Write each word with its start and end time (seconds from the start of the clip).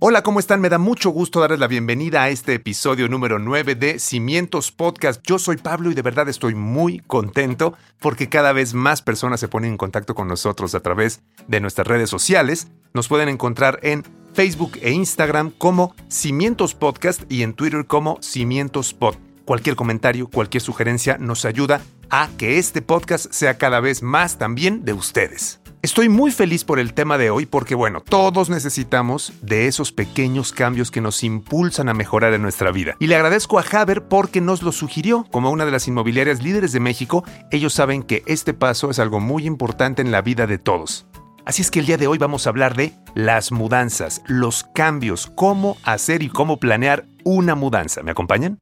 Hola, 0.00 0.22
¿cómo 0.22 0.40
están? 0.40 0.60
Me 0.60 0.68
da 0.68 0.78
mucho 0.78 1.10
gusto 1.10 1.40
darles 1.40 1.60
la 1.60 1.68
bienvenida 1.68 2.24
a 2.24 2.28
este 2.28 2.54
episodio 2.54 3.08
número 3.08 3.38
9 3.38 3.76
de 3.76 3.98
Cimientos 3.98 4.72
Podcast. 4.72 5.22
Yo 5.24 5.38
soy 5.38 5.56
Pablo 5.56 5.90
y 5.90 5.94
de 5.94 6.02
verdad 6.02 6.28
estoy 6.28 6.54
muy 6.54 6.98
contento 6.98 7.74
porque 8.00 8.28
cada 8.28 8.52
vez 8.52 8.74
más 8.74 9.02
personas 9.02 9.40
se 9.40 9.48
ponen 9.48 9.70
en 9.70 9.76
contacto 9.78 10.14
con 10.14 10.26
nosotros 10.26 10.74
a 10.74 10.80
través 10.80 11.22
de 11.46 11.60
nuestras 11.60 11.86
redes 11.86 12.10
sociales. 12.10 12.68
Nos 12.92 13.08
pueden 13.08 13.28
encontrar 13.28 13.78
en 13.82 14.02
Facebook 14.34 14.72
e 14.82 14.90
Instagram 14.90 15.52
como 15.56 15.94
Cimientos 16.08 16.74
Podcast 16.74 17.22
y 17.30 17.42
en 17.42 17.54
Twitter 17.54 17.86
como 17.86 18.18
Cimientos 18.20 18.92
Pod. 18.94 19.14
Cualquier 19.44 19.76
comentario, 19.76 20.28
cualquier 20.28 20.62
sugerencia 20.62 21.18
nos 21.18 21.44
ayuda 21.44 21.80
a 22.10 22.28
que 22.36 22.58
este 22.58 22.82
podcast 22.82 23.32
sea 23.32 23.58
cada 23.58 23.80
vez 23.80 24.02
más 24.02 24.38
también 24.38 24.84
de 24.84 24.92
ustedes. 24.92 25.60
Estoy 25.84 26.08
muy 26.08 26.30
feliz 26.30 26.64
por 26.64 26.78
el 26.78 26.94
tema 26.94 27.18
de 27.18 27.28
hoy 27.28 27.44
porque, 27.44 27.74
bueno, 27.74 28.00
todos 28.00 28.48
necesitamos 28.48 29.34
de 29.42 29.66
esos 29.66 29.92
pequeños 29.92 30.50
cambios 30.50 30.90
que 30.90 31.02
nos 31.02 31.22
impulsan 31.22 31.90
a 31.90 31.92
mejorar 31.92 32.32
en 32.32 32.40
nuestra 32.40 32.72
vida. 32.72 32.96
Y 33.00 33.06
le 33.06 33.16
agradezco 33.16 33.58
a 33.58 33.64
Haber 33.70 34.08
porque 34.08 34.40
nos 34.40 34.62
lo 34.62 34.72
sugirió. 34.72 35.26
Como 35.30 35.50
una 35.50 35.66
de 35.66 35.70
las 35.70 35.86
inmobiliarias 35.86 36.42
líderes 36.42 36.72
de 36.72 36.80
México, 36.80 37.22
ellos 37.50 37.74
saben 37.74 38.02
que 38.02 38.22
este 38.24 38.54
paso 38.54 38.88
es 38.88 38.98
algo 38.98 39.20
muy 39.20 39.44
importante 39.44 40.00
en 40.00 40.10
la 40.10 40.22
vida 40.22 40.46
de 40.46 40.56
todos. 40.56 41.04
Así 41.44 41.60
es 41.60 41.70
que 41.70 41.80
el 41.80 41.86
día 41.86 41.98
de 41.98 42.06
hoy 42.06 42.16
vamos 42.16 42.46
a 42.46 42.48
hablar 42.48 42.74
de 42.74 42.94
las 43.14 43.52
mudanzas, 43.52 44.22
los 44.26 44.64
cambios, 44.74 45.30
cómo 45.34 45.76
hacer 45.84 46.22
y 46.22 46.30
cómo 46.30 46.56
planear 46.56 47.04
una 47.24 47.54
mudanza. 47.56 48.02
¿Me 48.02 48.12
acompañan? 48.12 48.58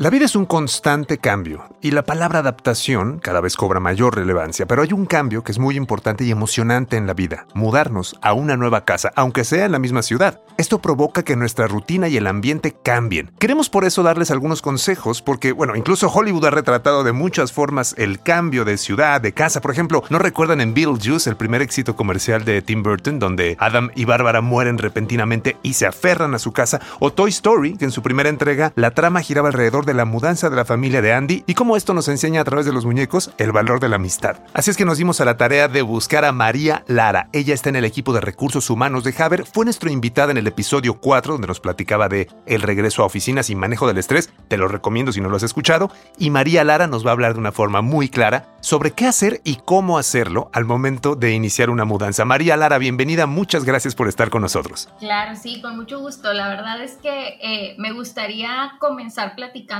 La 0.00 0.08
vida 0.08 0.24
es 0.24 0.34
un 0.34 0.46
constante 0.46 1.18
cambio 1.18 1.76
y 1.82 1.90
la 1.90 2.06
palabra 2.06 2.38
adaptación 2.38 3.18
cada 3.18 3.42
vez 3.42 3.54
cobra 3.54 3.80
mayor 3.80 4.16
relevancia, 4.16 4.64
pero 4.64 4.80
hay 4.80 4.94
un 4.94 5.04
cambio 5.04 5.44
que 5.44 5.52
es 5.52 5.58
muy 5.58 5.76
importante 5.76 6.24
y 6.24 6.30
emocionante 6.30 6.96
en 6.96 7.06
la 7.06 7.12
vida, 7.12 7.46
mudarnos 7.52 8.16
a 8.22 8.32
una 8.32 8.56
nueva 8.56 8.86
casa, 8.86 9.12
aunque 9.14 9.44
sea 9.44 9.66
en 9.66 9.72
la 9.72 9.78
misma 9.78 10.00
ciudad. 10.00 10.40
Esto 10.56 10.80
provoca 10.80 11.22
que 11.22 11.36
nuestra 11.36 11.66
rutina 11.66 12.08
y 12.08 12.16
el 12.16 12.26
ambiente 12.26 12.74
cambien. 12.82 13.30
Queremos 13.38 13.68
por 13.68 13.84
eso 13.84 14.02
darles 14.02 14.30
algunos 14.30 14.62
consejos 14.62 15.20
porque, 15.20 15.52
bueno, 15.52 15.76
incluso 15.76 16.08
Hollywood 16.08 16.46
ha 16.46 16.50
retratado 16.50 17.04
de 17.04 17.12
muchas 17.12 17.52
formas 17.52 17.94
el 17.98 18.22
cambio 18.22 18.64
de 18.64 18.78
ciudad, 18.78 19.20
de 19.20 19.32
casa. 19.32 19.60
Por 19.60 19.70
ejemplo, 19.70 20.02
¿no 20.08 20.18
recuerdan 20.18 20.62
en 20.62 20.72
Beetlejuice, 20.72 21.28
el 21.28 21.36
primer 21.36 21.60
éxito 21.60 21.94
comercial 21.94 22.46
de 22.46 22.62
Tim 22.62 22.82
Burton, 22.82 23.18
donde 23.18 23.56
Adam 23.58 23.90
y 23.94 24.06
Bárbara 24.06 24.40
mueren 24.40 24.78
repentinamente 24.78 25.58
y 25.62 25.74
se 25.74 25.86
aferran 25.86 26.34
a 26.34 26.38
su 26.38 26.52
casa? 26.52 26.80
O 27.00 27.12
Toy 27.12 27.28
Story, 27.28 27.76
que 27.76 27.84
en 27.84 27.90
su 27.90 28.02
primera 28.02 28.30
entrega 28.30 28.72
la 28.76 28.92
trama 28.92 29.20
giraba 29.20 29.48
alrededor 29.48 29.86
de 29.86 29.89
de 29.90 29.94
la 29.94 30.04
mudanza 30.04 30.48
de 30.48 30.54
la 30.54 30.64
familia 30.64 31.02
de 31.02 31.12
Andy 31.12 31.42
y 31.48 31.54
cómo 31.54 31.76
esto 31.76 31.94
nos 31.94 32.06
enseña 32.06 32.42
a 32.42 32.44
través 32.44 32.64
de 32.64 32.72
los 32.72 32.86
muñecos 32.86 33.32
el 33.38 33.50
valor 33.50 33.80
de 33.80 33.88
la 33.88 33.96
amistad. 33.96 34.36
Así 34.54 34.70
es 34.70 34.76
que 34.76 34.84
nos 34.84 34.98
dimos 34.98 35.20
a 35.20 35.24
la 35.24 35.36
tarea 35.36 35.66
de 35.66 35.82
buscar 35.82 36.24
a 36.24 36.30
María 36.30 36.84
Lara. 36.86 37.28
Ella 37.32 37.54
está 37.54 37.70
en 37.70 37.76
el 37.76 37.84
equipo 37.84 38.12
de 38.12 38.20
recursos 38.20 38.70
humanos 38.70 39.02
de 39.02 39.12
Haber, 39.18 39.44
fue 39.44 39.64
nuestra 39.64 39.90
invitada 39.90 40.30
en 40.30 40.38
el 40.38 40.46
episodio 40.46 41.00
4 41.00 41.32
donde 41.32 41.48
nos 41.48 41.58
platicaba 41.58 42.08
de 42.08 42.28
el 42.46 42.62
regreso 42.62 43.02
a 43.02 43.06
oficinas 43.06 43.50
y 43.50 43.56
manejo 43.56 43.88
del 43.88 43.98
estrés, 43.98 44.32
te 44.46 44.56
lo 44.56 44.68
recomiendo 44.68 45.12
si 45.12 45.20
no 45.20 45.28
lo 45.28 45.36
has 45.36 45.42
escuchado, 45.42 45.90
y 46.18 46.30
María 46.30 46.62
Lara 46.62 46.86
nos 46.86 47.04
va 47.04 47.10
a 47.10 47.12
hablar 47.14 47.34
de 47.34 47.40
una 47.40 47.50
forma 47.50 47.82
muy 47.82 48.08
clara 48.08 48.54
sobre 48.60 48.92
qué 48.92 49.06
hacer 49.06 49.40
y 49.42 49.56
cómo 49.56 49.98
hacerlo 49.98 50.50
al 50.52 50.66
momento 50.66 51.16
de 51.16 51.32
iniciar 51.32 51.70
una 51.70 51.84
mudanza. 51.84 52.24
María 52.24 52.56
Lara, 52.56 52.78
bienvenida, 52.78 53.26
muchas 53.26 53.64
gracias 53.64 53.96
por 53.96 54.06
estar 54.06 54.30
con 54.30 54.42
nosotros. 54.42 54.88
Claro, 55.00 55.36
sí, 55.36 55.60
con 55.60 55.76
mucho 55.76 55.98
gusto. 55.98 56.32
La 56.32 56.48
verdad 56.48 56.82
es 56.82 56.92
que 56.98 57.38
eh, 57.42 57.74
me 57.78 57.92
gustaría 57.92 58.72
comenzar 58.78 59.34
platicando 59.34 59.79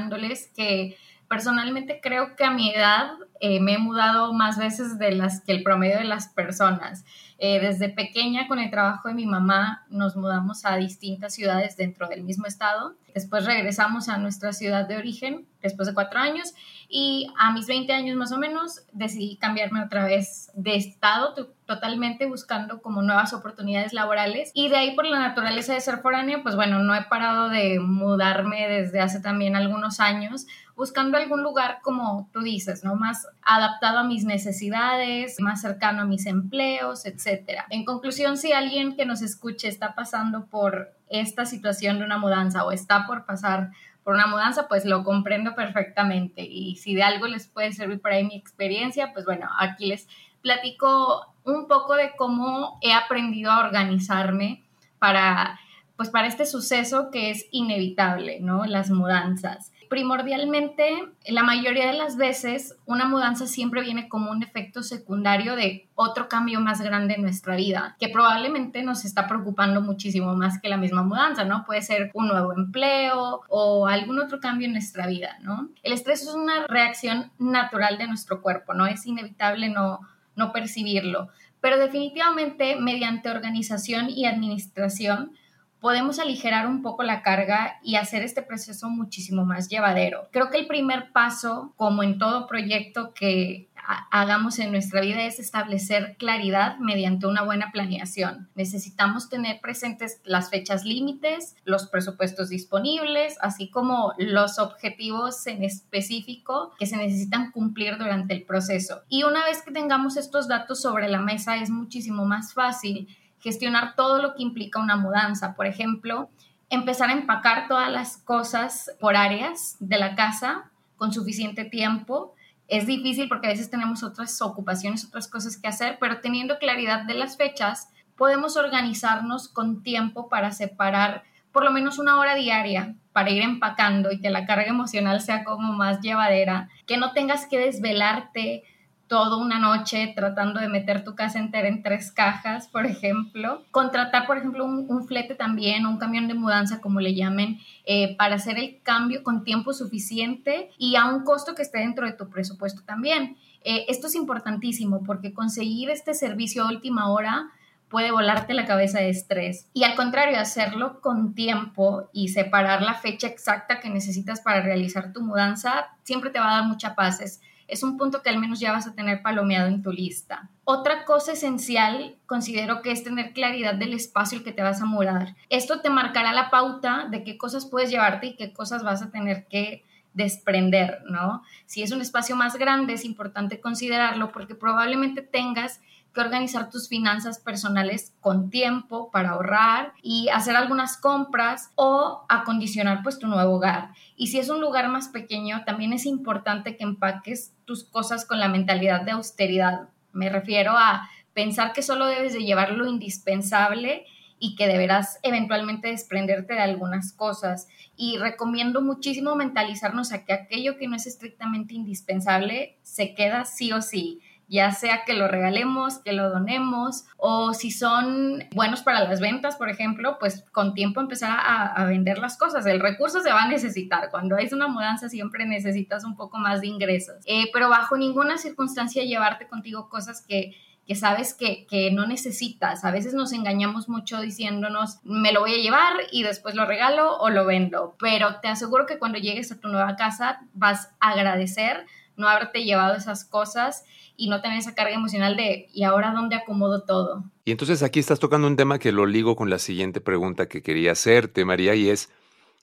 que 0.57 0.97
personalmente 1.29 2.01
creo 2.03 2.35
que 2.35 2.45
a 2.45 2.51
mi 2.51 2.71
edad 2.75 3.13
eh, 3.41 3.61
me 3.61 3.75
he 3.75 3.79
mudado 3.79 4.33
más 4.33 4.59
veces 4.59 4.99
de 4.99 5.13
las 5.13 5.41
que 5.41 5.53
el 5.53 5.63
promedio 5.63 5.99
de 5.99 6.05
las 6.05 6.29
personas. 6.29 7.05
Eh, 7.39 7.61
desde 7.61 7.89
pequeña, 7.89 8.49
con 8.49 8.59
el 8.59 8.71
trabajo 8.71 9.09
de 9.09 9.15
mi 9.15 9.27
mamá, 9.27 9.87
nos 9.89 10.17
mudamos 10.17 10.65
a 10.65 10.77
distintas 10.77 11.35
ciudades 11.35 11.77
dentro 11.77 12.09
del 12.09 12.23
mismo 12.23 12.47
estado. 12.47 12.97
Después 13.15 13.47
regresamos 13.47 14.09
a 14.09 14.19
nuestra 14.19 14.53
ciudad 14.53 14.89
de 14.89 14.97
origen, 14.97 15.47
después 15.63 15.89
de 15.89 15.95
cuatro 15.95 16.19
años, 16.19 16.53
y 16.93 17.33
a 17.39 17.53
mis 17.53 17.69
20 17.69 17.93
años 17.93 18.17
más 18.17 18.33
o 18.33 18.39
menos 18.39 18.83
decidí 18.93 19.37
cambiarme 19.37 19.85
otra 19.85 20.05
vez 20.05 20.51
de 20.55 20.75
estado 20.75 21.55
totalmente 21.65 22.27
buscando 22.27 22.83
como 22.83 23.01
nuevas 23.01 23.33
oportunidades 23.33 23.93
laborales. 23.93 24.51
Y 24.55 24.69
de 24.69 24.77
ahí 24.77 24.97
por 24.97 25.07
la 25.07 25.21
naturaleza 25.21 25.73
de 25.73 25.81
ser 25.81 25.99
foránea 25.99 26.43
pues 26.43 26.57
bueno 26.57 26.81
no 26.81 26.93
he 26.97 27.05
parado 27.05 27.49
de 27.49 27.79
mudarme 27.79 28.67
desde 28.69 29.01
hace 29.01 29.21
también 29.21 29.55
algunos 29.55 30.01
años 30.01 30.49
buscando 30.75 31.17
algún 31.17 31.45
lugar 31.45 31.79
como 31.83 32.29
tú 32.33 32.41
dices 32.41 32.83
no 32.83 32.97
más 32.97 33.29
adaptado 33.43 33.99
a 33.99 34.05
mis 34.05 34.25
necesidades 34.25 35.37
más 35.39 35.61
cercano 35.61 36.03
a 36.03 36.07
mis 36.07 36.27
empleos 36.27 37.07
etcétera. 37.07 37.67
En 37.71 37.85
conclusión 37.85 38.37
si 38.37 38.53
alguien 38.53 38.97
que 38.97 39.07
nos 39.07 39.23
escuche 39.23 39.69
está 39.69 39.95
pasando 39.95 40.47
por 40.47 40.93
esta 41.09 41.45
situación 41.47 41.99
de 41.99 42.05
una 42.05 42.19
mudanza 42.19 42.65
o 42.65 42.73
está 42.73 43.07
por 43.07 43.27
pasar 43.27 43.71
por 44.05 44.15
una 44.15 44.27
mudanza, 44.27 44.69
pues 44.69 44.85
lo 44.85 45.05
comprendo 45.05 45.55
perfectamente. 45.55 46.43
Y 46.43 46.77
si 46.77 46.95
de 46.95 47.03
algo 47.03 47.27
les 47.27 47.47
puede 47.47 47.73
servir 47.73 48.01
por 48.01 48.13
ahí 48.13 48.25
mi 48.25 48.37
experiencia, 48.37 49.13
pues 49.13 49.25
bueno, 49.25 49.49
aquí 49.59 49.87
les 49.87 50.09
platico 50.43 51.35
un 51.45 51.69
poco 51.69 51.95
de 51.95 52.13
cómo 52.17 52.79
he 52.83 52.93
aprendido 52.93 53.51
a 53.51 53.61
organizarme 53.61 54.65
para, 54.99 55.59
pues 55.97 56.11
para 56.11 56.29
este 56.29 56.47
suceso 56.47 57.11
que 57.11 57.31
es 57.31 57.47
inevitable, 57.51 58.41
¿no? 58.41 58.65
Las 58.65 58.91
mudanzas 58.91 59.73
primordialmente, 59.91 60.89
la 61.27 61.43
mayoría 61.43 61.89
de 61.89 61.99
las 61.99 62.17
veces, 62.17 62.77
una 62.87 63.07
mudanza 63.07 63.49
siempre 63.49 63.83
viene 63.83 64.09
como 64.09 64.31
un 64.31 64.45
efecto 64.45 64.85
secundario 64.85 65.57
de 65.57 65.89
otro 65.97 66.29
cambio 66.29 66.61
más 66.61 66.81
grande 66.81 67.15
en 67.15 67.23
nuestra 67.23 67.57
vida, 67.57 67.97
que 67.99 68.09
probablemente 68.09 68.85
nos 68.85 69.05
está 69.05 69.27
preocupando 69.27 69.83
muchísimo 69.83 70.37
más 70.37 70.61
que 70.61 70.69
la 70.69 70.77
misma 70.77 71.03
mudanza, 71.03 71.45
¿no? 71.45 71.65
Puede 71.67 71.83
ser 71.83 72.13
un 72.15 72.29
nuevo 72.29 72.53
empleo 72.53 73.41
o 73.49 73.89
algún 73.89 74.21
otro 74.21 74.39
cambio 74.39 74.67
en 74.69 74.75
nuestra 74.75 75.09
vida, 75.09 75.37
¿no? 75.43 75.71
El 75.83 75.93
estrés 75.93 76.23
es 76.23 76.35
una 76.35 76.69
reacción 76.69 77.33
natural 77.41 77.99
de 77.99 78.07
nuestro 78.07 78.43
cuerpo, 78.43 78.75
¿no? 78.75 78.87
Es 78.87 79.05
inevitable 79.07 79.71
no, 79.71 79.99
no 80.37 80.53
percibirlo, 80.53 81.31
pero 81.61 81.79
definitivamente 81.79 82.77
mediante 82.77 83.29
organización 83.29 84.09
y 84.09 84.27
administración, 84.27 85.33
podemos 85.81 86.19
aligerar 86.19 86.67
un 86.67 86.83
poco 86.83 87.03
la 87.03 87.23
carga 87.23 87.79
y 87.83 87.97
hacer 87.97 88.23
este 88.23 88.43
proceso 88.43 88.89
muchísimo 88.89 89.45
más 89.45 89.69
llevadero. 89.69 90.29
Creo 90.31 90.51
que 90.51 90.59
el 90.59 90.67
primer 90.67 91.13
paso, 91.13 91.73
como 91.77 92.03
en 92.03 92.19
todo 92.19 92.47
proyecto 92.47 93.13
que 93.15 93.71
hagamos 94.11 94.59
en 94.59 94.71
nuestra 94.73 95.01
vida 95.01 95.25
es 95.25 95.41
establecer 95.41 96.17
claridad 96.19 96.79
mediante 96.79 97.27
una 97.27 97.43
buena 97.43 97.71
planeación. 97.73 98.49
Necesitamos 98.55 99.29
tener 99.29 99.61
presentes 99.61 100.21
las 100.25 100.51
fechas 100.51 100.85
límites, 100.85 101.57
los 101.65 101.89
presupuestos 101.89 102.49
disponibles, 102.49 103.37
así 103.41 103.71
como 103.71 104.13
los 104.19 104.59
objetivos 104.59 105.47
en 105.47 105.65
específico 105.65 106.73
que 106.79 106.87
se 106.87 106.97
necesitan 106.97 107.51
cumplir 107.51 107.99
durante 107.99 108.35
el 108.35 108.45
proceso. 108.45 109.03
Y 109.09 109.25
una 109.25 109.45
vez 109.45 109.63
que 109.63 109.73
tengamos 109.73 110.17
estos 110.17 110.49
datos 110.49 110.81
sobre 110.81 111.09
la 111.09 111.21
mesa 111.21 111.57
es 111.57 111.71
muchísimo 111.71 112.25
más 112.25 112.55
fácil 112.55 113.09
gestionar 113.41 113.95
todo 113.97 114.21
lo 114.21 114.35
que 114.35 114.43
implica 114.43 114.81
una 114.81 114.97
mudanza. 114.97 115.55
Por 115.55 115.67
ejemplo, 115.67 116.31
empezar 116.69 117.11
a 117.11 117.15
empacar 117.15 117.69
todas 117.69 117.91
las 117.91 118.17
cosas 118.19 118.91
por 119.01 119.17
áreas 119.17 119.77
de 119.81 119.99
la 119.99 120.15
casa 120.15 120.71
con 120.97 121.13
suficiente 121.13 121.65
tiempo. 121.65 122.35
Es 122.69 122.87
difícil 122.87 123.29
porque 123.29 123.49
a 123.49 123.51
veces 123.51 123.71
tenemos 123.71 124.03
otras 124.03 124.41
ocupaciones, 124.41 125.05
otras 125.05 125.29
cosas 125.29 125.57
que 125.57 125.69
hacer, 125.69 125.99
pero 126.01 126.21
teniendo 126.21 126.59
claridad 126.59 127.05
de 127.05 127.15
las 127.15 127.37
fechas, 127.37 127.89
podemos 128.17 128.57
organizarnos 128.57 129.49
con 129.49 129.83
tiempo 129.83 130.29
para 130.29 130.53
separar 130.53 131.25
por 131.53 131.65
lo 131.65 131.73
menos 131.73 131.99
una 131.99 132.19
hora 132.19 132.35
diaria 132.35 132.95
para 133.13 133.31
ir 133.31 133.43
empacando 133.43 134.13
y 134.13 134.21
que 134.21 134.31
la 134.31 134.47
carga 134.47 134.69
emocional 134.69 135.21
sea 135.21 135.43
como 135.43 135.73
más 135.73 136.01
llevadera, 136.01 136.69
que 136.87 136.97
no 136.97 137.13
tengas 137.13 137.47
que 137.47 137.59
desvelarte 137.59 138.63
toda 139.11 139.39
una 139.39 139.59
noche 139.59 140.13
tratando 140.15 140.61
de 140.61 140.69
meter 140.69 141.03
tu 141.03 141.17
casa 141.17 141.41
entera 141.41 141.67
en 141.67 141.83
tres 141.83 142.13
cajas, 142.13 142.69
por 142.69 142.87
ejemplo. 142.87 143.65
Contratar, 143.73 144.25
por 144.25 144.39
ejemplo, 144.39 144.65
un, 144.65 145.05
flete 145.05 145.35
también, 145.35 145.85
un 145.85 145.99
camión 145.99 146.29
de 146.29 146.35
mudanza, 146.35 146.81
como 146.81 147.01
le 147.01 147.13
llamen, 147.13 147.59
eh, 147.87 148.15
para 148.17 148.37
hacer 148.37 148.57
el 148.57 148.81
cambio 148.85 149.25
con 149.25 149.43
tiempo 149.43 149.73
suficiente 149.73 150.71
y 150.79 150.95
a 150.95 151.07
un 151.07 151.25
costo 151.25 151.57
que 151.57 151.63
esté 151.63 151.79
dentro 151.79 152.07
de 152.07 152.13
tu 152.13 152.31
presupuesto 152.31 152.83
también. 152.85 153.37
Eh, 153.65 153.85
esto 153.89 154.07
es 154.07 154.15
importantísimo 154.15 155.03
porque 155.03 155.35
conseguir 155.35 155.91
este 155.91 156.15
servicio 156.15 156.63
a 156.63 156.69
última 156.69 157.11
hora 157.11 157.51
puede 157.89 158.13
volarte 158.13 158.55
la 158.55 158.65
cabeza 158.65 159.01
de 159.01 159.11
estrés. 159.11 159.67
Y 159.75 159.83
al 159.83 159.97
contrario, 159.97 160.39
hacerlo 160.39 161.01
con 161.01 161.35
tiempo 161.35 162.09
y 162.13 162.29
separar 162.29 162.81
la 162.83 162.95
fecha 162.95 163.27
exacta 163.27 163.81
que 163.81 163.91
necesitas 163.91 164.41
para 164.41 164.63
realizar 164.63 165.13
tu 165.13 165.21
mudanza 165.21 165.89
siempre 166.05 166.31
te 166.31 166.39
va 166.39 166.49
a 166.49 166.61
dar 166.61 166.69
mucha 166.69 166.95
paz. 166.95 167.21
Es, 167.21 167.41
es 167.71 167.83
un 167.83 167.97
punto 167.97 168.23
que 168.23 168.31
al 168.31 168.39
menos 168.39 168.61
ya 168.61 168.73
vas 168.73 168.87
a 168.87 168.95
tener 168.95 169.23
palomeado 169.23 169.69
en 169.69 169.83
tu 169.83 169.93
lista. 169.93 170.51
Otra 170.65 171.05
cosa 171.05 171.33
esencial 171.33 172.17
considero 172.27 172.83
que 172.83 172.93
es 172.93 173.03
tener 173.03 173.33
claridad 173.33 173.75
del 173.75 173.95
espacio 173.95 174.39
el 174.39 174.45
que 174.45 174.53
te 174.53 174.63
vas 174.63 174.83
a 174.83 174.87
mudar. 174.87 175.37
Esto 175.49 175.81
te 175.81 175.91
marcará 175.91 176.33
la 176.33 176.51
pauta 176.51 177.07
de 177.11 177.25
qué 177.25 177.39
cosas 177.39 177.67
puedes 177.67 177.91
llevarte 177.91 178.29
y 178.29 178.37
qué 178.37 178.53
cosas 178.53 178.83
vas 178.83 179.03
a 179.03 179.11
tener 179.11 179.47
que 179.47 179.85
desprender, 180.13 181.03
¿no? 181.09 181.43
Si 181.67 181.83
es 181.83 181.93
un 181.93 182.01
espacio 182.01 182.37
más 182.37 182.57
grande, 182.57 182.95
es 182.95 183.05
importante 183.05 183.61
considerarlo 183.61 184.33
porque 184.33 184.55
probablemente 184.55 185.23
tengas 185.23 185.81
que 186.13 186.21
organizar 186.21 186.71
tus 186.71 186.89
finanzas 186.89 187.39
personales 187.39 188.15
con 188.21 188.51
tiempo 188.51 189.11
para 189.11 189.31
ahorrar 189.31 189.93
y 190.03 190.29
hacer 190.29 190.57
algunas 190.57 190.97
compras 190.97 191.71
o 191.77 192.25
acondicionar 192.29 193.03
pues 193.03 193.19
tu 193.19 193.27
nuevo 193.27 193.55
hogar. 193.55 193.91
Y 194.17 194.29
si 194.29 194.39
es 194.39 194.49
un 194.49 194.61
lugar 194.61 194.89
más 194.89 195.09
pequeño, 195.09 195.65
también 195.65 195.93
es 195.93 196.07
importante 196.07 196.77
que 196.77 196.85
empaques 196.85 197.53
tus 197.65 197.85
cosas 197.85 198.25
con 198.25 198.41
la 198.41 198.49
mentalidad 198.49 199.03
de 199.03 199.13
austeridad. 199.13 199.89
Me 200.13 200.29
refiero 200.29 200.73
a 200.77 201.09
pensar 201.33 201.73
que 201.73 201.83
solo 201.83 202.07
debes 202.07 202.33
de 202.33 202.45
llevar 202.45 202.73
lo 202.73 202.89
indispensable 202.89 204.05
y 204.43 204.57
que 204.57 204.67
deberás 204.67 205.21
eventualmente 205.23 205.89
desprenderte 205.89 206.55
de 206.55 206.61
algunas 206.61 207.13
cosas. 207.13 207.69
Y 207.95 208.17
recomiendo 208.17 208.81
muchísimo 208.81 209.37
mentalizarnos 209.37 210.13
a 210.13 210.25
que 210.25 210.33
aquello 210.33 210.79
que 210.79 210.89
no 210.89 210.97
es 210.97 211.07
estrictamente 211.07 211.75
indispensable 211.75 212.79
se 212.83 213.15
queda 213.15 213.45
sí 213.45 213.71
o 213.73 213.83
sí 213.83 214.21
ya 214.51 214.73
sea 214.73 215.05
que 215.07 215.15
lo 215.15 215.29
regalemos, 215.29 216.01
que 216.01 216.13
lo 216.13 216.29
donemos, 216.29 217.05
o 217.17 217.55
si 217.55 217.71
son 217.71 218.45
buenos 218.53 218.83
para 218.83 219.05
las 219.05 219.21
ventas, 219.21 219.55
por 219.55 219.71
ejemplo, 219.71 220.19
pues 220.19 220.45
con 220.51 220.75
tiempo 220.75 221.01
empezar 221.01 221.31
a, 221.41 221.85
vender 221.85 222.19
las 222.19 222.37
cosas. 222.37 222.67
El 222.67 222.81
recurso 222.81 223.21
se 223.21 223.33
va 223.33 223.45
a 223.45 223.49
necesitar. 223.49 224.11
Cuando 224.11 224.37
hay 224.37 224.49
una 224.53 224.67
mudanza 224.67 225.09
siempre 225.09 225.47
necesitas 225.47 226.05
un 226.05 226.17
poco 226.17 226.39
más 226.39 226.61
de 226.61 226.67
ingresos, 226.67 227.17
eh, 227.27 227.49
pero 227.53 227.69
bajo 227.69 227.97
ninguna 227.97 228.39
circunstancia 228.39 229.05
llevarte 229.05 229.47
contigo 229.47 229.89
cosas 229.89 230.25
que 230.27 230.55
que 230.87 230.97
sabes 230.97 231.35
que, 231.35 231.69
que, 231.69 231.93
no 231.93 232.05
necesitas. 232.09 232.85
A 232.85 232.91
veces 232.91 233.15
nos 233.15 233.33
engañamos 233.33 233.89
mucho 233.89 234.21
diciéndonos, 234.21 234.99
me 235.05 235.31
lo 235.33 235.39
voy 235.39 235.55
a 235.55 235.63
llevar 235.63 235.93
y 236.11 236.25
después 236.25 236.57
lo 236.57 236.67
regalo 236.67 237.17
o 237.19 237.31
lo 237.31 237.47
vendo. 237.47 237.95
Pero 238.01 238.41
te 238.41 238.49
aseguro 238.49 238.87
que 238.87 238.99
cuando 238.99 239.19
llegues 239.19 239.53
a 239.53 239.61
tu 239.61 239.69
nueva 239.69 239.95
casa 239.95 240.41
vas 240.53 240.91
a 240.99 241.11
agradecer 241.11 241.87
no 242.17 242.29
haberte 242.29 242.65
llevado 242.65 242.95
esas 242.95 243.25
cosas 243.25 243.85
y 244.17 244.29
no 244.29 244.41
tener 244.43 244.59
esa 244.59 244.75
carga 244.75 244.95
emocional 244.95 245.37
de 245.37 245.69
¿y 245.73 245.85
ahora 245.85 246.13
dónde 246.13 246.37
acomodo 246.37 246.83
todo? 246.85 247.25
Y 247.45 247.53
entonces 247.53 247.83
aquí 247.83 248.01
estás 248.01 248.21
tocando 248.21 248.47
un 248.47 248.57
tema 248.57 248.79
que 248.79 248.93
lo 248.93 249.07
ligo 249.07 249.37
con 249.37 249.51
la 249.51 249.59
siguiente 249.59 250.01
pregunta 250.01 250.47
que 250.47 250.63
quería 250.63 250.93
hacerte, 250.93 251.45
María, 251.45 251.75
y 251.75 251.89
es, 251.89 252.11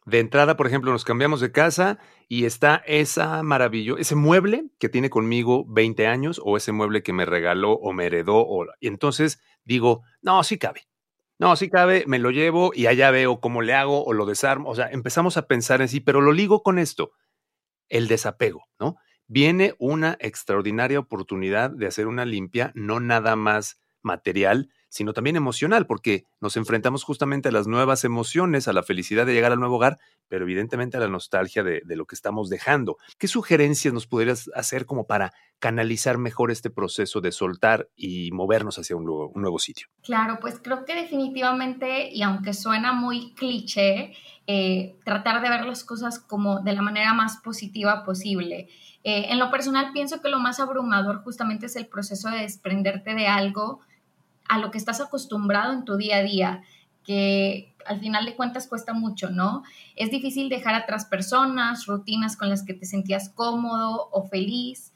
de 0.05 0.19
entrada, 0.19 0.55
por 0.55 0.67
ejemplo, 0.67 0.91
nos 0.91 1.03
cambiamos 1.03 1.41
de 1.41 1.51
casa 1.51 1.99
y 2.29 2.45
está 2.45 2.81
esa 2.85 3.43
maravillo, 3.43 3.97
ese 3.97 4.15
mueble 4.15 4.65
que 4.79 4.87
tiene 4.87 5.09
conmigo 5.09 5.65
20 5.67 6.07
años 6.07 6.39
o 6.43 6.55
ese 6.55 6.71
mueble 6.71 7.03
que 7.03 7.11
me 7.11 7.25
regaló 7.25 7.73
o 7.73 7.91
me 7.91 8.05
heredó. 8.05 8.37
O, 8.37 8.65
y 8.79 8.87
entonces 8.87 9.41
digo, 9.65 10.03
no, 10.21 10.43
sí 10.43 10.57
cabe. 10.57 10.83
No, 11.39 11.55
sí 11.55 11.69
cabe, 11.69 12.05
me 12.07 12.19
lo 12.19 12.31
llevo 12.31 12.71
y 12.73 12.87
allá 12.87 13.11
veo 13.11 13.41
cómo 13.41 13.61
le 13.61 13.73
hago 13.73 14.05
o 14.05 14.13
lo 14.13 14.25
desarmo. 14.25 14.69
O 14.69 14.75
sea, 14.75 14.89
empezamos 14.89 15.35
a 15.35 15.45
pensar 15.47 15.81
en 15.81 15.89
sí, 15.89 15.99
pero 15.99 16.21
lo 16.21 16.31
ligo 16.31 16.63
con 16.63 16.79
esto, 16.79 17.11
el 17.89 18.07
desapego, 18.07 18.63
¿no? 18.79 18.95
Viene 19.27 19.75
una 19.79 20.17
extraordinaria 20.19 20.99
oportunidad 20.99 21.69
de 21.69 21.87
hacer 21.87 22.07
una 22.07 22.25
limpia, 22.25 22.71
no 22.75 22.99
nada 22.99 23.35
más 23.35 23.79
material, 24.01 24.69
sino 24.89 25.13
también 25.13 25.35
emocional, 25.35 25.85
porque 25.85 26.25
nos 26.39 26.57
enfrentamos 26.57 27.03
justamente 27.03 27.49
a 27.49 27.51
las 27.51 27.67
nuevas 27.67 28.03
emociones, 28.03 28.67
a 28.67 28.73
la 28.73 28.83
felicidad 28.83 29.25
de 29.25 29.33
llegar 29.33 29.51
al 29.51 29.59
nuevo 29.59 29.75
hogar, 29.75 29.99
pero 30.27 30.45
evidentemente 30.45 30.97
a 30.97 30.99
la 30.99 31.07
nostalgia 31.07 31.63
de, 31.63 31.81
lo 31.85 32.05
que 32.05 32.15
estamos 32.15 32.49
dejando. 32.49 32.97
¿Qué 33.17 33.27
sugerencias 33.27 33.93
nos 33.93 34.07
podrías 34.07 34.49
hacer 34.53 34.85
como 34.85 35.05
para 35.05 35.33
canalizar 35.59 36.17
mejor 36.17 36.51
este 36.51 36.69
proceso 36.69 37.21
de 37.21 37.31
soltar 37.31 37.89
y 37.95 38.31
movernos 38.31 38.77
hacia 38.77 38.95
un 38.95 39.05
nuevo, 39.05 39.59
sitio? 39.59 39.87
Claro, 40.03 40.37
pues 40.39 40.59
creo 40.61 40.85
que 40.85 40.95
definitivamente, 40.95 42.09
y 42.13 42.21
aunque 42.21 42.53
suena 42.53 42.93
muy 42.93 43.33
cliché, 43.33 44.13
eh, 44.45 44.97
tratar 45.03 45.41
de 45.41 45.49
ver 45.49 45.65
las 45.65 45.83
cosas 45.83 46.19
como 46.19 46.61
de 46.61 46.73
la 46.73 46.81
manera 46.81 47.13
más 47.13 47.37
positiva 47.37 48.03
posible. 48.03 48.69
Eh, 49.03 49.27
en 49.29 49.39
lo 49.39 49.49
personal 49.49 49.91
pienso 49.93 50.21
que 50.21 50.29
lo 50.29 50.39
más 50.39 50.59
abrumador 50.59 51.23
justamente 51.23 51.65
es 51.67 51.75
el 51.75 51.87
proceso 51.87 52.29
de 52.29 52.39
desprenderte 52.39 53.15
de 53.15 53.27
algo 53.27 53.81
a 54.49 54.59
lo 54.59 54.71
que 54.71 54.77
estás 54.77 55.01
acostumbrado 55.01 55.73
en 55.73 55.85
tu 55.85 55.97
día 55.97 56.17
a 56.17 56.23
día, 56.23 56.63
que 57.03 57.73
al 57.85 57.99
final 57.99 58.25
de 58.25 58.35
cuentas 58.35 58.67
cuesta 58.67 58.93
mucho, 58.93 59.29
¿no? 59.29 59.63
Es 59.95 60.11
difícil 60.11 60.49
dejar 60.49 60.75
atrás 60.75 61.05
personas, 61.05 61.85
rutinas 61.85 62.35
con 62.35 62.49
las 62.49 62.63
que 62.63 62.73
te 62.73 62.85
sentías 62.85 63.29
cómodo 63.29 64.09
o 64.11 64.23
feliz. 64.23 64.93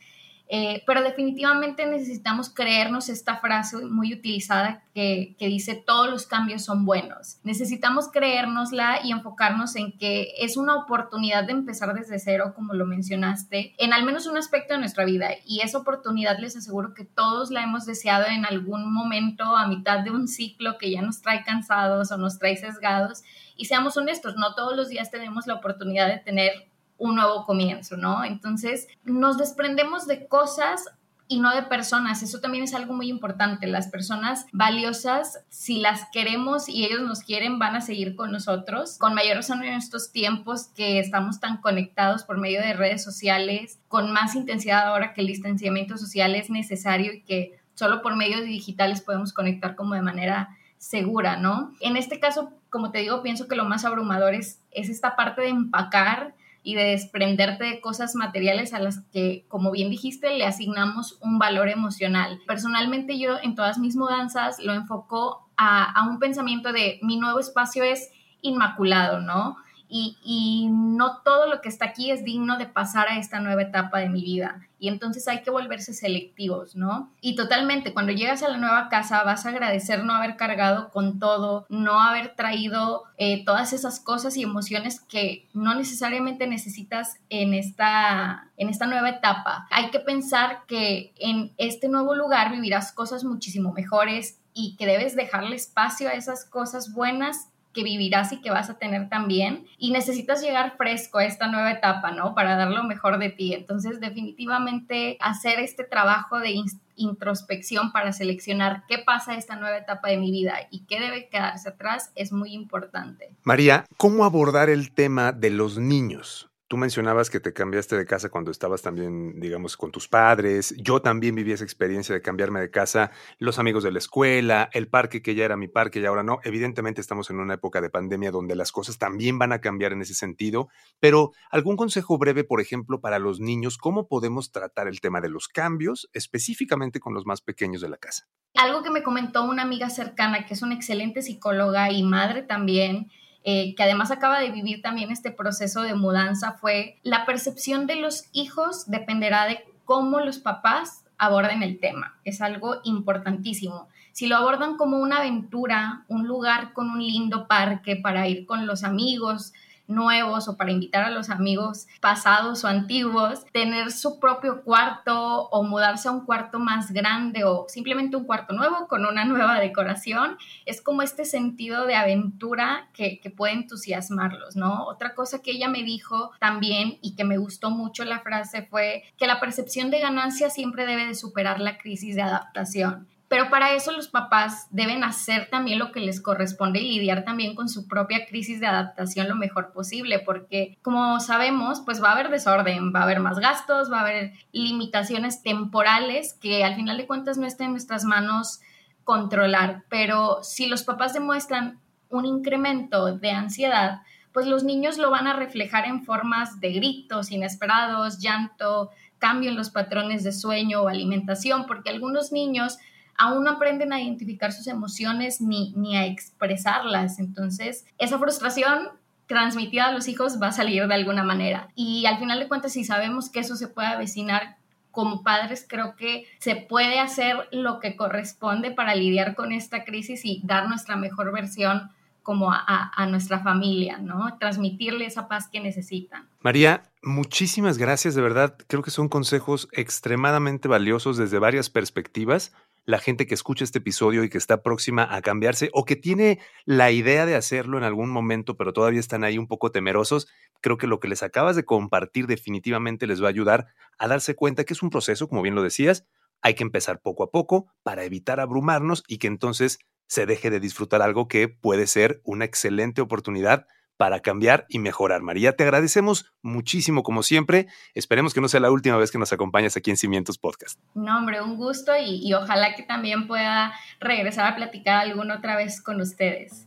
Eh, 0.54 0.84
pero 0.86 1.02
definitivamente 1.02 1.86
necesitamos 1.86 2.50
creernos 2.50 3.08
esta 3.08 3.38
frase 3.38 3.78
muy 3.86 4.14
utilizada 4.14 4.84
que, 4.94 5.34
que, 5.40 5.48
dice 5.48 5.76
todos 5.76 6.10
los 6.10 6.26
cambios 6.26 6.66
son 6.66 6.84
buenos. 6.84 7.38
Necesitamos 7.46 8.10
creérnosla 8.12 9.00
y 9.02 9.14
enfocarnos 9.14 9.78
en 9.78 9.98
que 9.98 10.34
es 10.40 10.58
una 10.58 10.76
oportunidad 10.76 11.46
de 11.46 11.54
empezar 11.54 11.94
desde 11.94 12.20
cero, 12.20 12.52
como 12.54 12.74
lo 12.74 12.86
mencionaste, 12.86 13.76
en 13.78 13.94
al 13.94 14.04
menos 14.04 14.28
un 14.28 14.38
aspecto 14.38 14.74
de 14.74 14.82
nuestra 14.82 15.06
vida. 15.06 15.30
Y 15.46 15.62
esa 15.62 15.78
oportunidad 15.78 16.38
les 16.38 16.58
aseguro 16.58 16.94
que 16.94 17.06
todos 17.06 17.50
la 17.50 17.64
hemos 17.64 17.86
deseado 17.86 18.26
en 18.26 18.46
algún 18.46 18.92
momento 18.92 19.56
a 19.56 19.70
mitad 19.70 20.00
de 20.00 20.12
un 20.12 20.28
ciclo 20.28 20.78
que 20.78 20.92
ya 20.92 21.02
nos 21.02 21.22
trae 21.22 21.46
cansados 21.46 22.12
o 22.12 22.18
nos 22.18 22.40
trae 22.40 22.58
sesgados. 22.58 23.24
Y 23.56 23.66
seamos 23.66 23.96
honestos, 23.96 24.36
no 24.36 24.54
todos 24.54 24.76
los 24.76 24.90
días 24.90 25.12
tenemos 25.12 25.48
la 25.48 25.54
oportunidad 25.54 26.10
de 26.10 26.18
tener 26.18 26.71
un 27.02 27.16
nuevo 27.16 27.46
comienzo, 27.46 27.98
¿no? 27.98 28.24
Entonces, 28.24 28.88
nos 29.04 29.40
desprendemos 29.40 30.06
de 30.06 30.28
cosas 30.28 30.86
y 31.28 31.40
no 31.40 31.56
de 31.56 31.64
personas. 31.64 32.22
Eso 32.22 32.42
también 32.42 32.64
es 32.64 32.76
algo 32.76 32.94
muy 32.94 33.10
importante. 33.10 33.66
Las 33.66 33.88
personas 33.88 34.46
valiosas, 34.52 35.40
si 35.50 35.80
las 35.80 36.06
queremos 36.12 36.70
y 36.70 36.86
ellos 36.86 37.02
nos 37.02 37.22
quieren, 37.22 37.58
van 37.58 37.76
a 37.76 37.82
seguir 37.82 38.16
con 38.16 38.32
nosotros. 38.32 39.00
Con 39.00 39.16
mayor 39.16 39.38
razón 39.38 39.64
en 39.64 39.74
estos 39.74 40.12
tiempos 40.12 40.68
que 40.76 41.00
estamos 41.00 41.40
tan 41.40 41.58
conectados 41.58 42.24
por 42.24 42.38
medio 42.38 42.62
de 42.62 42.74
redes 42.74 43.04
sociales, 43.04 43.80
con 43.88 44.12
más 44.12 44.36
intensidad 44.36 44.86
ahora 44.88 45.14
que 45.14 45.22
el 45.22 45.28
distanciamiento 45.28 45.98
social 45.98 46.36
es 46.36 46.52
necesario 46.52 47.14
y 47.14 47.22
que 47.22 47.60
solo 47.74 48.04
por 48.04 48.16
medios 48.16 48.44
digitales 48.44 49.02
podemos 49.02 49.34
conectar 49.34 49.76
como 49.76 49.96
de 49.96 50.04
manera 50.04 50.56
segura, 50.78 51.38
¿no? 51.38 51.74
En 51.80 51.98
este 51.98 52.20
caso, 52.20 52.52
como 52.70 52.92
te 52.92 53.00
digo, 53.00 53.24
pienso 53.24 53.48
que 53.48 53.56
lo 53.56 53.66
más 53.66 53.86
abrumador 53.86 54.36
es, 54.36 54.60
es 54.70 54.90
esta 54.90 55.16
parte 55.16 55.42
de 55.42 55.50
empacar 55.50 56.36
y 56.64 56.76
de 56.76 56.84
desprenderte 56.84 57.66
de 57.66 57.82
cosas 57.82 58.16
materiales 58.16 58.74
a 58.74 58.80
las 58.80 59.02
que, 59.12 59.46
como 59.48 59.72
bien 59.72 59.90
dijiste, 59.90 60.38
le 60.38 60.46
asignamos 60.46 61.18
un 61.22 61.40
valor 61.40 61.70
emocional. 61.70 62.40
Personalmente 62.46 63.18
yo 63.20 63.38
en 63.42 63.56
todas 63.56 63.80
mis 63.80 63.96
mudanzas 63.96 64.60
lo 64.60 64.74
enfoco 64.74 65.50
a, 65.58 65.84
a 65.92 66.08
un 66.08 66.20
pensamiento 66.20 66.72
de 66.72 67.00
mi 67.02 67.18
nuevo 67.18 67.40
espacio 67.40 67.84
es 67.84 68.12
inmaculado, 68.42 69.22
¿no? 69.22 69.58
Y, 69.94 70.70
no 70.72 71.22
todo 71.24 71.48
lo 71.48 71.62
que 71.62 71.68
está 71.68 71.86
aquí 71.86 72.12
es 72.12 72.24
digno 72.24 72.58
de 72.58 72.66
pasar 72.66 73.10
a 73.10 73.18
esta 73.18 73.40
nueva 73.40 73.64
etapa 73.64 74.00
de 74.00 74.08
mi 74.08 74.22
vida. 74.22 74.68
Y 74.80 74.88
entonces 74.88 75.28
hay 75.28 75.44
que 75.44 75.52
volverse 75.52 75.94
selectivos, 75.94 76.76
¿no? 76.76 77.12
Y 77.20 77.36
totalmente, 77.36 77.94
cuando 77.94 78.14
llegas 78.14 78.42
a 78.42 78.48
la 78.48 78.58
nueva 78.58 78.90
casa 78.90 79.24
vas 79.24 79.46
a 79.46 79.50
agradecer 79.50 80.04
no 80.04 80.14
haber 80.14 80.38
cargado 80.38 80.90
con 80.90 81.20
todo, 81.20 81.66
no 81.70 82.02
haber 82.02 82.36
traído 82.36 83.04
eh, 83.18 83.44
todas 83.46 83.74
esas 83.74 84.00
cosas 84.00 84.38
y 84.38 84.44
emociones 84.44 85.02
que 85.02 85.48
no 85.54 85.76
necesariamente 85.76 86.48
necesitas 86.48 87.18
en 87.30 87.54
esta, 87.54 88.50
en 88.58 88.70
esta 88.70 88.88
nueva 88.88 89.10
etapa. 89.10 89.68
Hay 89.72 89.92
que 89.92 90.00
pensar 90.00 90.64
que 90.68 91.14
en 91.20 91.52
este 91.58 91.90
nuevo 91.90 92.16
lugar 92.16 92.52
vivirás 92.52 92.92
cosas 92.94 93.24
muchísimo 93.24 93.74
mejores 93.74 94.40
y 94.54 94.76
que 94.78 94.86
debes 94.86 95.16
dejarle 95.16 95.56
espacio 95.56 96.10
a 96.10 96.14
esas 96.14 96.46
cosas 96.46 96.94
buenas 96.94 97.51
que 97.74 97.84
vivirás 97.84 98.32
y 98.32 98.42
que 98.42 98.52
vas 98.52 98.70
a 98.70 98.78
tener 98.78 99.10
también 99.10 99.66
y 99.78 99.92
necesitas 99.92 100.42
llegar 100.42 100.76
fresco 100.78 101.20
a 101.20 101.26
esta 101.26 101.48
nueva 101.48 101.72
etapa, 101.72 102.12
¿no? 102.12 102.36
Para 102.36 102.56
dar 102.56 102.70
lo 102.70 102.84
mejor 102.84 103.18
de 103.18 103.30
ti. 103.30 103.54
Entonces, 103.54 104.00
definitivamente 104.00 105.18
hacer 105.20 105.60
este 105.60 105.84
trabajo 105.84 106.40
de 106.40 106.56
introspección 106.96 107.92
para 107.92 108.14
seleccionar 108.14 108.84
qué 108.88 108.98
pasa 109.00 109.36
esta 109.36 109.56
nueva 109.56 109.78
etapa 109.78 110.10
de 110.10 110.18
mi 110.18 110.32
vida 110.32 110.56
y 110.70 110.86
qué 110.86 111.00
debe 111.00 111.30
quedarse 111.30 111.70
atrás 111.70 112.12
es 112.16 112.32
muy 112.32 112.54
importante. 112.54 113.36
María, 113.44 113.86
¿cómo 113.98 114.26
abordar 114.26 114.70
el 114.70 114.92
tema 114.92 115.32
de 115.32 115.50
los 115.50 115.78
niños? 115.78 116.51
Tú 116.72 116.78
mencionabas 116.78 117.30
que 117.30 117.42
te 117.42 117.52
cambiaste 117.52 117.98
de 117.98 118.06
casa 118.06 118.30
cuando 118.30 118.50
estabas 118.50 118.82
también, 118.82 119.42
digamos, 119.42 119.76
con 119.76 119.92
tus 119.92 120.08
padres. 120.08 120.74
Yo 120.78 121.02
también 121.02 121.36
viví 121.36 121.52
esa 121.52 121.66
experiencia 121.66 122.16
de 122.16 122.22
cambiarme 122.22 122.62
de 122.62 122.72
casa, 122.72 123.12
los 123.40 123.60
amigos 123.60 123.84
de 123.84 123.92
la 123.92 124.00
escuela, 124.00 124.70
el 124.72 124.88
parque 124.88 125.22
que 125.22 125.36
ya 125.36 125.44
era 125.44 125.58
mi 125.58 125.68
parque 125.68 126.00
y 126.00 126.06
ahora 126.06 126.24
no. 126.24 126.40
Evidentemente 126.46 127.02
estamos 127.02 127.30
en 127.30 127.42
una 127.42 127.56
época 127.56 127.82
de 127.82 127.90
pandemia 127.90 128.32
donde 128.32 128.56
las 128.56 128.72
cosas 128.72 128.98
también 128.98 129.38
van 129.38 129.52
a 129.52 129.60
cambiar 129.60 129.92
en 129.92 130.02
ese 130.02 130.14
sentido, 130.14 130.70
pero 131.02 131.32
algún 131.50 131.76
consejo 131.76 132.18
breve, 132.18 132.46
por 132.46 132.62
ejemplo, 132.62 133.02
para 133.02 133.20
los 133.20 133.42
niños, 133.42 133.78
¿cómo 133.78 134.08
podemos 134.08 134.54
tratar 134.54 134.88
el 134.88 135.02
tema 135.02 135.20
de 135.20 135.28
los 135.28 135.50
cambios, 135.50 136.10
específicamente 136.14 137.02
con 137.02 137.14
los 137.14 137.26
más 137.26 137.42
pequeños 137.42 137.82
de 137.82 137.90
la 137.90 137.98
casa? 137.98 138.30
Algo 138.56 138.82
que 138.82 138.92
me 138.92 139.04
comentó 139.04 139.44
una 139.44 139.64
amiga 139.64 139.90
cercana, 139.90 140.46
que 140.46 140.54
es 140.54 140.62
una 140.62 140.76
excelente 140.76 141.22
psicóloga 141.22 141.92
y 141.92 142.02
madre 142.04 142.44
también, 142.44 143.12
eh, 143.44 143.74
que 143.76 143.84
además 143.84 144.12
acaba 144.12 144.40
de 144.40 144.52
vivir 144.52 144.82
también 144.82 145.12
este 145.12 145.32
proceso 145.32 145.82
de 145.82 145.96
mudanza, 145.96 146.54
fue 146.54 147.00
la 147.04 147.26
percepción 147.26 147.88
de 147.88 147.96
los 147.96 148.26
hijos 148.34 148.90
dependerá 148.90 149.46
de 149.46 149.66
cómo 149.86 150.20
los 150.20 150.40
papás 150.40 151.04
aborden 151.18 151.64
el 151.64 151.80
tema. 151.80 152.16
Es 152.24 152.42
algo 152.42 152.78
importantísimo. 152.84 153.88
Si 154.12 154.28
lo 154.28 154.36
abordan 154.36 154.78
como 154.78 154.98
una 154.98 155.18
aventura, 155.18 156.04
un 156.08 156.28
lugar 156.28 156.74
con 156.74 156.90
un 156.90 157.00
lindo 157.00 157.48
parque 157.48 157.96
para 157.96 158.28
ir 158.28 158.46
con 158.46 158.68
los 158.68 158.84
amigos, 158.84 159.54
nuevos 159.88 160.48
o 160.48 160.58
para 160.58 160.72
invitar 160.72 161.04
a 161.04 161.10
los 161.10 161.30
amigos 161.30 161.88
pasados 162.00 162.64
o 162.64 162.68
antiguos, 162.68 163.46
tener 163.52 163.92
su 163.92 164.20
propio 164.20 164.64
cuarto 164.64 165.48
o 165.50 165.64
mudarse 165.64 166.08
a 166.08 166.12
un 166.12 166.26
cuarto 166.26 166.60
más 166.60 166.92
grande 166.92 167.44
o 167.44 167.66
simplemente 167.68 168.18
un 168.18 168.26
cuarto 168.26 168.54
nuevo 168.54 168.88
con 168.88 169.06
una 169.06 169.26
nueva 169.26 169.60
decoración, 169.60 170.38
es 170.66 170.82
como 170.82 171.02
este 171.02 171.26
sentido 171.26 171.86
de 171.86 171.96
aventura 171.96 172.90
que, 172.94 173.20
que 173.20 173.30
puede 173.30 173.54
entusiasmarlos, 173.54 174.56
¿no? 174.56 174.86
Otra 174.86 175.14
cosa 175.14 175.42
que 175.42 175.52
ella 175.52 175.68
me 175.68 175.84
dijo 175.84 176.32
también 176.40 176.98
y 177.02 177.16
que 177.16 177.24
me 177.24 177.38
gustó 177.38 177.70
mucho 177.70 178.06
la 178.06 178.20
frase 178.22 178.64
fue 178.64 179.04
que 179.18 179.28
la 179.28 179.40
percepción 179.40 179.92
de 179.92 180.00
ganancia 180.00 180.50
siempre 180.50 180.86
debe 180.86 181.06
de 181.06 181.16
superar 181.16 181.60
la 181.60 181.78
crisis 181.78 182.16
de 182.16 182.22
adaptación. 182.22 183.08
Pero 183.32 183.50
para 183.50 183.72
eso 183.72 183.94
los 183.94 184.10
papás 184.10 184.68
deben 184.72 185.06
hacer 185.06 185.48
también 185.50 185.80
lo 185.80 185.94
que 185.94 186.02
les 186.02 186.20
corresponde 186.20 186.82
y 186.82 186.90
lidiar 186.90 187.24
también 187.24 187.56
con 187.56 187.70
su 187.70 187.88
propia 187.88 188.26
crisis 188.26 188.60
de 188.60 188.68
adaptación 188.68 189.30
lo 189.30 189.38
mejor 189.38 189.72
posible, 189.72 190.20
porque 190.20 190.78
como 190.82 191.18
sabemos, 191.22 191.80
pues 191.80 192.04
va 192.04 192.10
a 192.10 192.12
haber 192.12 192.30
desorden, 192.30 192.94
va 192.94 193.00
a 193.00 193.04
haber 193.04 193.22
más 193.22 193.40
gastos, 193.40 193.90
va 193.90 194.00
a 194.00 194.02
haber 194.02 194.34
limitaciones 194.52 195.44
temporales 195.44 196.34
que 196.42 196.66
al 196.66 196.76
final 196.76 196.98
de 196.98 197.08
cuentas 197.08 197.38
no 197.38 197.48
está 197.48 197.64
en 197.64 197.72
nuestras 197.72 198.04
manos 198.04 198.60
controlar. 199.06 199.86
Pero 199.88 200.44
si 200.44 200.68
los 200.68 200.84
papás 200.84 201.14
demuestran 201.14 201.80
un 202.10 202.26
incremento 202.26 203.16
de 203.18 203.32
ansiedad, 203.32 204.02
pues 204.34 204.46
los 204.46 204.66
niños 204.66 204.98
lo 204.98 205.10
van 205.10 205.28
a 205.28 205.38
reflejar 205.38 205.86
en 205.86 206.04
formas 206.04 206.60
de 206.60 206.74
gritos 206.74 207.32
inesperados, 207.32 208.20
llanto, 208.20 208.90
cambio 209.20 209.52
en 209.52 209.56
los 209.56 209.70
patrones 209.70 210.26
de 210.26 210.34
sueño 210.34 210.82
o 210.82 210.90
alimentación, 210.90 211.66
porque 211.66 211.92
algunos 211.92 212.34
niños 212.34 212.78
aún 213.22 213.44
no 213.44 213.52
aprenden 213.52 213.94
a 213.94 214.02
identificar 214.02 214.52
sus 214.52 214.66
emociones 214.66 215.42
ni, 215.42 215.74
ni 215.76 215.96
a 215.96 216.08
expresarlas. 216.08 217.20
Entonces, 217.20 217.86
esa 218.00 218.18
frustración 218.18 218.90
transmitida 219.28 219.86
a 219.86 219.92
los 219.92 220.08
hijos 220.08 220.42
va 220.42 220.48
a 220.48 220.52
salir 220.52 220.88
de 220.88 220.96
alguna 220.96 221.24
manera. 221.24 221.70
Y 221.76 222.08
al 222.08 222.18
final 222.18 222.40
de 222.40 222.48
cuentas, 222.48 222.74
si 222.74 222.84
sabemos 222.84 223.30
que 223.30 223.42
eso 223.42 223.56
se 223.56 223.68
puede 223.68 223.90
avecinar 223.90 224.58
como 224.90 225.22
padres, 225.22 225.68
creo 225.70 225.96
que 225.96 226.26
se 226.40 226.56
puede 226.56 227.00
hacer 227.00 227.48
lo 227.52 227.80
que 227.80 227.96
corresponde 227.96 228.72
para 228.72 228.96
lidiar 228.96 229.36
con 229.36 229.52
esta 229.52 229.86
crisis 229.86 230.26
y 230.26 230.42
dar 230.44 230.68
nuestra 230.68 230.96
mejor 230.96 231.32
versión 231.32 231.92
como 232.24 232.52
a, 232.52 232.92
a, 232.96 233.06
nuestra 233.06 233.40
familia, 233.40 234.00
¿no? 234.00 234.38
Transmitirle 234.40 235.06
esa 235.06 235.28
paz 235.28 235.48
que 235.48 235.60
necesitan. 235.60 236.28
María, 236.42 236.84
muchísimas 237.04 237.78
gracias, 237.78 238.16
de 238.16 238.22
verdad. 238.22 238.56
Creo 238.68 238.82
que 238.82 238.92
son 238.92 239.10
consejos 239.10 239.68
extremadamente 239.72 240.68
valiosos 240.68 241.18
desde 241.18 241.40
varias 241.40 241.70
perspectivas 241.70 242.52
la 242.92 243.00
gente 243.00 243.26
que 243.26 243.34
escucha 243.34 243.64
este 243.64 243.80
episodio 243.80 244.26
y 244.26 244.30
que 244.30 244.38
está 244.38 244.62
próxima 244.62 245.08
a 245.16 245.22
cambiarse 245.22 245.70
o 245.72 245.86
que 245.86 245.96
tiene 245.96 246.40
la 246.66 246.92
idea 246.92 247.26
de 247.26 247.36
hacerlo 247.36 247.78
en 247.78 247.86
algún 247.86 248.10
momento, 248.10 248.58
pero 248.58 248.74
todavía 248.74 249.00
están 249.00 249.24
ahí 249.24 249.38
un 249.38 249.48
poco 249.48 249.72
temerosos, 249.72 250.28
creo 250.62 250.78
que 250.78 250.88
lo 250.88 251.00
que 251.00 251.08
les 251.08 251.24
acabas 251.24 251.56
de 251.56 251.64
compartir 251.64 252.28
definitivamente 252.28 253.08
les 253.08 253.24
va 253.24 253.28
a 253.28 253.30
ayudar 253.30 253.68
a 253.98 254.10
darse 254.10 254.36
cuenta 254.36 254.66
que 254.66 254.74
es 254.74 254.84
un 254.84 254.90
proceso, 254.90 255.30
como 255.30 255.42
bien 255.42 255.56
lo 255.56 255.64
decías, 255.64 256.06
hay 256.42 256.54
que 256.54 256.64
empezar 256.64 257.00
poco 257.02 257.24
a 257.24 257.32
poco 257.32 257.72
para 257.82 258.04
evitar 258.04 258.42
abrumarnos 258.42 259.04
y 259.08 259.20
que 259.20 259.28
entonces 259.28 259.80
se 260.08 260.26
deje 260.26 260.50
de 260.50 260.60
disfrutar 260.60 261.02
algo 261.02 261.30
que 261.30 261.48
puede 261.48 261.88
ser 261.88 262.20
una 262.26 262.44
excelente 262.44 263.00
oportunidad 263.00 263.68
para 264.02 264.20
cambiar 264.20 264.66
y 264.68 264.80
mejorar. 264.80 265.22
María, 265.22 265.56
te 265.56 265.62
agradecemos 265.62 266.34
muchísimo 266.42 267.04
como 267.04 267.22
siempre. 267.22 267.68
Esperemos 267.94 268.34
que 268.34 268.42
no 268.42 268.48
sea 268.48 268.60
la 268.60 268.72
última 268.72 268.98
vez 268.98 269.12
que 269.12 269.20
nos 269.20 269.32
acompañes 269.32 269.78
aquí 269.78 269.92
en 269.92 269.98
Cimientos 269.98 270.40
Podcast. 270.40 270.80
No, 270.96 271.20
hombre, 271.20 271.40
un 271.40 271.56
gusto 271.56 271.96
y, 271.96 272.28
y 272.28 272.34
ojalá 272.34 272.74
que 272.74 272.82
también 272.82 273.28
pueda 273.28 273.74
regresar 274.00 274.48
a 274.48 274.56
platicar 274.56 275.02
alguna 275.02 275.38
otra 275.38 275.56
vez 275.56 275.84
con 275.84 276.02
ustedes. 276.02 276.66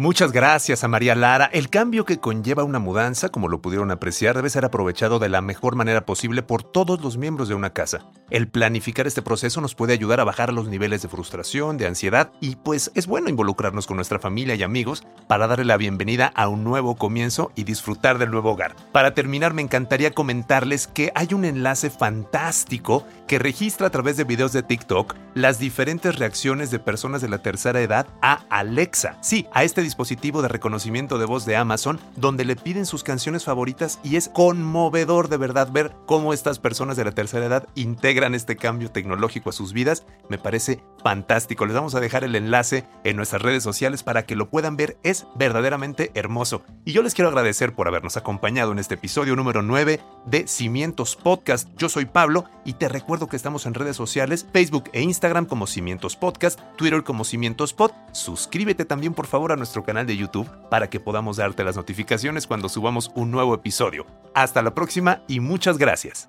Muchas 0.00 0.30
gracias 0.30 0.84
a 0.84 0.88
María 0.88 1.16
Lara. 1.16 1.46
El 1.46 1.70
cambio 1.70 2.04
que 2.04 2.20
conlleva 2.20 2.62
una 2.62 2.78
mudanza, 2.78 3.30
como 3.30 3.48
lo 3.48 3.60
pudieron 3.60 3.90
apreciar, 3.90 4.36
debe 4.36 4.48
ser 4.48 4.64
aprovechado 4.64 5.18
de 5.18 5.28
la 5.28 5.40
mejor 5.40 5.74
manera 5.74 6.06
posible 6.06 6.44
por 6.44 6.62
todos 6.62 7.00
los 7.00 7.16
miembros 7.16 7.48
de 7.48 7.56
una 7.56 7.70
casa. 7.70 8.06
El 8.30 8.46
planificar 8.46 9.08
este 9.08 9.22
proceso 9.22 9.60
nos 9.60 9.74
puede 9.74 9.94
ayudar 9.94 10.20
a 10.20 10.24
bajar 10.24 10.52
los 10.52 10.68
niveles 10.68 11.02
de 11.02 11.08
frustración, 11.08 11.78
de 11.78 11.88
ansiedad 11.88 12.30
y 12.40 12.54
pues 12.54 12.92
es 12.94 13.08
bueno 13.08 13.28
involucrarnos 13.28 13.88
con 13.88 13.96
nuestra 13.96 14.20
familia 14.20 14.54
y 14.54 14.62
amigos 14.62 15.02
para 15.26 15.48
darle 15.48 15.64
la 15.64 15.76
bienvenida 15.76 16.30
a 16.36 16.46
un 16.46 16.62
nuevo 16.62 16.94
comienzo 16.94 17.50
y 17.56 17.64
disfrutar 17.64 18.18
del 18.18 18.30
nuevo 18.30 18.52
hogar. 18.52 18.76
Para 18.92 19.14
terminar, 19.14 19.52
me 19.52 19.62
encantaría 19.62 20.12
comentarles 20.12 20.86
que 20.86 21.10
hay 21.16 21.34
un 21.34 21.44
enlace 21.44 21.90
fantástico 21.90 23.04
que 23.26 23.40
registra 23.40 23.88
a 23.88 23.90
través 23.90 24.16
de 24.16 24.22
videos 24.22 24.52
de 24.52 24.62
TikTok 24.62 25.16
las 25.34 25.58
diferentes 25.58 26.20
reacciones 26.20 26.70
de 26.70 26.78
personas 26.78 27.20
de 27.20 27.28
la 27.28 27.42
tercera 27.42 27.80
edad 27.80 28.06
a 28.22 28.44
Alexa. 28.48 29.18
Sí, 29.22 29.46
a 29.52 29.64
este 29.64 29.87
dispositivo 29.88 30.42
de 30.42 30.48
reconocimiento 30.48 31.18
de 31.18 31.24
voz 31.24 31.46
de 31.46 31.56
Amazon 31.56 31.98
donde 32.16 32.44
le 32.44 32.56
piden 32.56 32.84
sus 32.84 33.02
canciones 33.02 33.44
favoritas 33.44 34.00
y 34.02 34.16
es 34.16 34.28
conmovedor 34.28 35.28
de 35.28 35.38
verdad 35.38 35.72
ver 35.72 35.94
cómo 36.04 36.34
estas 36.34 36.58
personas 36.58 36.98
de 36.98 37.04
la 37.04 37.12
tercera 37.12 37.46
edad 37.46 37.66
integran 37.74 38.34
este 38.34 38.56
cambio 38.56 38.90
tecnológico 38.90 39.48
a 39.48 39.54
sus 39.54 39.72
vidas. 39.72 40.04
Me 40.28 40.36
parece 40.36 40.84
fantástico. 41.02 41.64
Les 41.64 41.74
vamos 41.74 41.94
a 41.94 42.00
dejar 42.00 42.24
el 42.24 42.34
enlace 42.34 42.84
en 43.04 43.16
nuestras 43.16 43.40
redes 43.40 43.62
sociales 43.62 44.02
para 44.02 44.26
que 44.26 44.36
lo 44.36 44.50
puedan 44.50 44.76
ver. 44.76 44.98
Es 45.02 45.26
verdaderamente 45.36 46.10
hermoso. 46.14 46.62
Y 46.84 46.92
yo 46.92 47.02
les 47.02 47.14
quiero 47.14 47.28
agradecer 47.28 47.74
por 47.74 47.88
habernos 47.88 48.16
acompañado 48.16 48.72
en 48.72 48.78
este 48.78 48.94
episodio 48.94 49.36
número 49.36 49.62
9 49.62 50.00
de 50.26 50.46
Cimientos 50.46 51.16
Podcast. 51.16 51.68
Yo 51.78 51.88
soy 51.88 52.04
Pablo 52.04 52.44
y 52.64 52.74
te 52.74 52.88
recuerdo 52.88 53.28
que 53.28 53.36
estamos 53.36 53.64
en 53.64 53.74
redes 53.74 53.96
sociales, 53.96 54.46
Facebook 54.52 54.90
e 54.92 55.00
Instagram 55.00 55.46
como 55.46 55.66
Cimientos 55.66 56.16
Podcast, 56.16 56.60
Twitter 56.76 57.04
como 57.04 57.24
Cimientos 57.24 57.72
Pod. 57.72 57.92
Suscríbete 58.12 58.84
también 58.84 59.14
por 59.14 59.26
favor 59.26 59.52
a 59.52 59.56
canal 59.84 60.06
de 60.06 60.16
YouTube 60.16 60.48
para 60.70 60.90
que 60.90 61.00
podamos 61.00 61.36
darte 61.38 61.64
las 61.64 61.76
notificaciones 61.76 62.46
cuando 62.46 62.68
subamos 62.68 63.10
un 63.14 63.30
nuevo 63.30 63.54
episodio. 63.54 64.06
Hasta 64.34 64.62
la 64.62 64.74
próxima 64.74 65.22
y 65.28 65.40
muchas 65.40 65.78
gracias. 65.78 66.28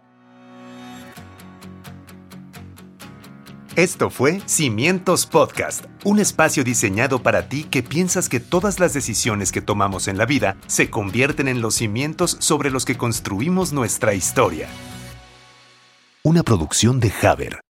Esto 3.75 4.09
fue 4.09 4.41
Cimientos 4.45 5.25
Podcast, 5.25 5.85
un 6.03 6.19
espacio 6.19 6.65
diseñado 6.65 7.23
para 7.23 7.47
ti 7.47 7.63
que 7.63 7.81
piensas 7.81 8.27
que 8.27 8.41
todas 8.41 8.79
las 8.79 8.93
decisiones 8.93 9.53
que 9.53 9.61
tomamos 9.61 10.09
en 10.09 10.17
la 10.17 10.25
vida 10.25 10.57
se 10.67 10.89
convierten 10.89 11.47
en 11.47 11.61
los 11.61 11.75
cimientos 11.75 12.35
sobre 12.41 12.71
los 12.71 12.83
que 12.83 12.97
construimos 12.97 13.71
nuestra 13.71 14.13
historia. 14.13 14.67
Una 16.23 16.43
producción 16.43 16.99
de 16.99 17.13
Haber. 17.21 17.61